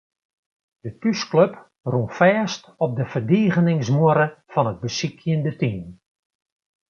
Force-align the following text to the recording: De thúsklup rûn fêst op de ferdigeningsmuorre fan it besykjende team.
De 0.83 0.89
thúsklup 0.99 1.53
rûn 1.91 2.07
fêst 2.17 2.61
op 2.83 2.91
de 2.97 3.05
ferdigeningsmuorre 3.11 4.27
fan 4.51 4.69
it 4.71 4.81
besykjende 4.83 5.51
team. 5.61 5.83